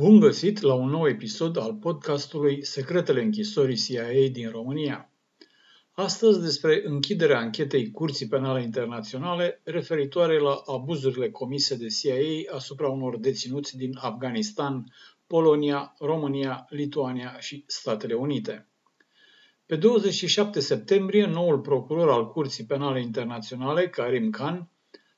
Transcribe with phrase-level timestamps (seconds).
[0.00, 5.12] Bun găsit la un nou episod al podcastului Secretele închisorii CIA din România.
[5.92, 13.18] Astăzi despre închiderea anchetei Curții Penale Internaționale referitoare la abuzurile comise de CIA asupra unor
[13.18, 14.84] deținuți din Afganistan,
[15.26, 18.68] Polonia, România, Lituania și Statele Unite.
[19.66, 24.70] Pe 27 septembrie, noul procuror al Curții Penale Internaționale, Karim Khan,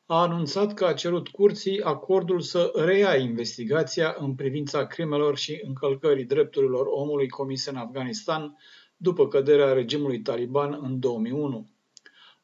[0.07, 6.25] a anunțat că a cerut curții acordul să reia investigația în privința crimelor și încălcării
[6.25, 8.57] drepturilor omului comise în Afganistan
[8.97, 11.71] după căderea regimului taliban în 2001.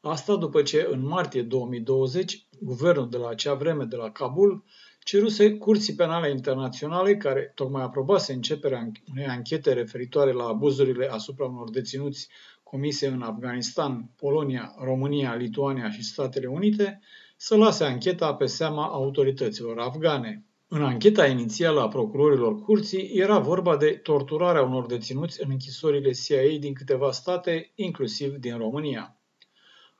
[0.00, 4.64] Asta după ce în martie 2020, guvernul de la acea vreme de la Kabul
[5.00, 11.70] ceruse Curții Penale Internaționale, care tocmai aprobase începerea unei anchete referitoare la abuzurile asupra unor
[11.70, 12.28] deținuți
[12.62, 17.00] comise în Afganistan, Polonia, România, Lituania și Statele Unite,
[17.40, 20.44] să lase ancheta pe seama autorităților afgane.
[20.68, 26.58] În ancheta inițială a procurorilor curții era vorba de torturarea unor deținuți în închisorile CIA
[26.58, 29.16] din câteva state, inclusiv din România.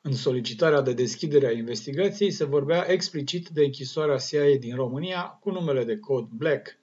[0.03, 5.51] În solicitarea de deschidere a investigației se vorbea explicit de închisoarea CIA din România cu
[5.51, 6.79] numele de cod Black.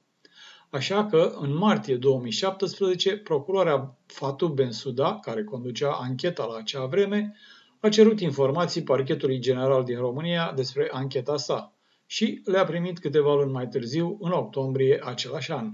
[0.70, 7.36] Așa că, în martie 2017, procuroarea Fatou Bensouda, care conducea ancheta la acea vreme,
[7.86, 11.74] a cerut informații parchetului general din România despre ancheta sa
[12.06, 15.72] și le-a primit câteva luni mai târziu, în octombrie același an.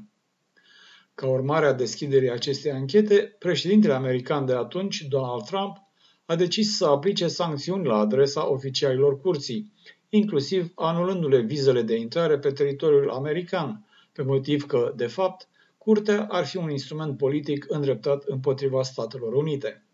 [1.15, 5.77] Ca urmare a deschiderii acestei anchete, președintele american de atunci, Donald Trump,
[6.25, 9.71] a decis să aplice sancțiuni la adresa oficialilor curții,
[10.09, 16.45] inclusiv anulându-le vizele de intrare pe teritoriul american, pe motiv că, de fapt, curtea ar
[16.45, 19.85] fi un instrument politic îndreptat împotriva Statelor Unite.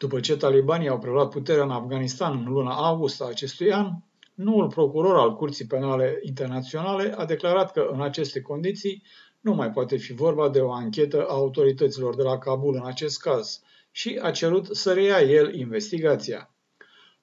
[0.00, 3.90] După ce talibanii au preluat puterea în Afganistan în luna august a acestui an,
[4.34, 9.02] noul procuror al Curții Penale Internaționale a declarat că în aceste condiții
[9.40, 13.20] nu mai poate fi vorba de o anchetă a autorităților de la Kabul în acest
[13.20, 16.54] caz și a cerut să reia el investigația.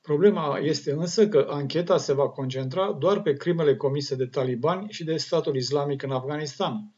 [0.02, 5.04] Problema este însă că ancheta se va concentra doar pe crimele comise de talibani și
[5.04, 6.94] de statul islamic în Afganistan,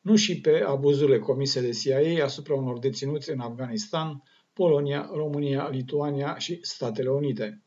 [0.00, 6.38] nu și pe abuzurile comise de CIA asupra unor deținuți în Afganistan, Polonia, România, Lituania
[6.38, 7.62] și Statele Unite.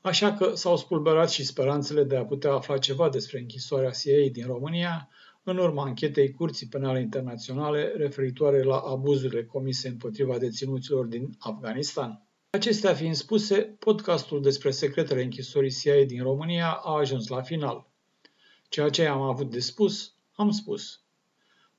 [0.00, 4.46] Așa că s-au spulberat și speranțele de a putea afla ceva despre închisoarea CIA din
[4.46, 5.08] România
[5.42, 12.26] în urma anchetei Curții Penale Internaționale referitoare la abuzurile comise împotriva deținuților din Afganistan.
[12.50, 17.90] Acestea fiind spuse, podcastul despre secretele închisorii CIA din România a ajuns la final.
[18.68, 21.03] Ceea ce am avut de spus, am spus.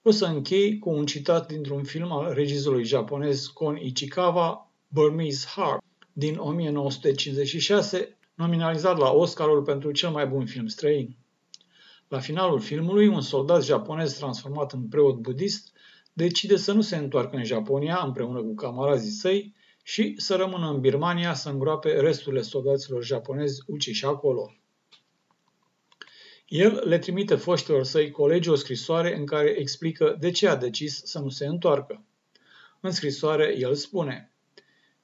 [0.08, 5.84] O să închei cu un citat dintr-un film al regizorului japonez Kon Ichikawa, Burmese Heart,
[6.14, 11.18] din 1956, nominalizat la Oscarul pentru cel mai bun film străin.
[12.08, 15.72] La finalul filmului, un soldat japonez transformat în preot budist
[16.14, 20.80] decide să nu se întoarcă în Japonia împreună cu camarazii săi și să rămână în
[20.80, 24.52] Birmania să îngroape resturile soldaților japonezi uciși acolo.
[26.48, 31.02] El le trimite foștilor săi colegi o scrisoare în care explică de ce a decis
[31.04, 32.06] să nu se întoarcă.
[32.80, 34.32] În scrisoare, el spune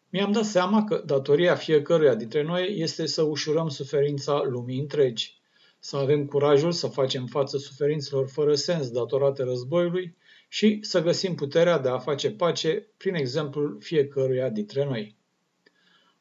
[0.09, 5.41] Mi-am dat seama că datoria fiecăruia dintre noi este să ușurăm suferința lumii întregi,
[5.79, 10.15] să avem curajul să facem față suferințelor fără sens datorate războiului
[10.47, 15.15] și să găsim puterea de a face pace prin exemplul fiecăruia dintre noi.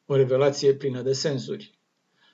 [0.05, 1.79] O revelație plină de sensuri.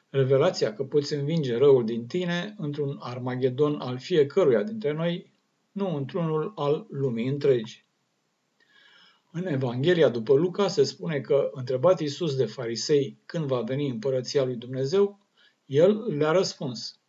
[0.10, 5.32] Revelația că poți învinge răul din tine într-un armagedon al fiecăruia dintre noi,
[5.72, 7.86] nu într-unul al lumii întregi.
[9.32, 14.44] În Evanghelia după Luca se spune că, întrebat Iisus de farisei când va veni împărăția
[14.44, 15.20] lui Dumnezeu,
[15.66, 17.00] el le-a răspuns,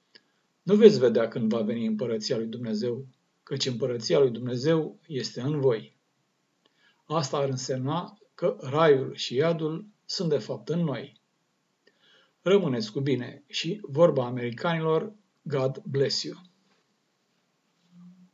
[0.62, 3.06] Nu veți vedea când va veni împărăția lui Dumnezeu,
[3.42, 5.96] căci împărăția lui Dumnezeu este în voi.
[7.04, 11.20] Asta ar însemna că raiul și iadul sunt de fapt în noi.
[12.48, 16.47] Rămâneți cu bine și vorba americanilor, God bless you.